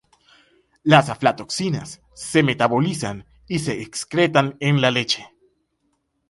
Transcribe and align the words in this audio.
Las 0.81 1.09
aflatoxinas 1.09 2.01
se 2.15 2.41
metabolizan 2.41 3.27
y 3.47 3.59
se 3.59 3.83
excretan 3.83 4.57
en 4.59 4.81
la 4.81 4.89
leche. 4.89 5.27